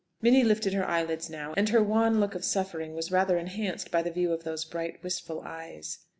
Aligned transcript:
Minnie 0.19 0.43
lifted 0.43 0.73
her 0.73 0.83
eyelids 0.83 1.29
now, 1.29 1.53
and 1.55 1.69
her 1.69 1.83
wan 1.83 2.19
look 2.19 2.33
of 2.33 2.43
suffering 2.43 2.95
was 2.95 3.11
rather 3.11 3.37
enhanced 3.37 3.91
by 3.91 4.01
the 4.01 4.09
view 4.09 4.33
of 4.33 4.43
those 4.43 4.65
bright, 4.65 4.97
wistful 5.03 5.43
eyes. 5.45 5.99